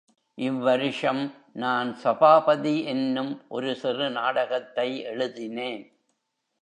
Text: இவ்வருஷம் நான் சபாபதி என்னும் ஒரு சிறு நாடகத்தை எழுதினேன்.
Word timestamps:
இவ்வருஷம் 0.37 1.31
நான் 1.53 1.95
சபாபதி 1.95 2.83
என்னும் 2.83 3.41
ஒரு 3.47 3.75
சிறு 3.75 4.09
நாடகத்தை 4.09 5.01
எழுதினேன். 5.01 5.83